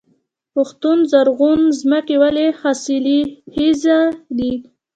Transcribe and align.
پښتون 0.53 0.97
زرغون 1.11 1.59
ځمکې 1.79 2.15
ولې 2.21 2.47
حاصلخیزه 2.59 3.99
دي؟ 4.37 4.53